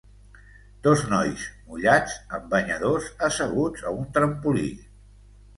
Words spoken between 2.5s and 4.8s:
banyadors asseguts a un trampolí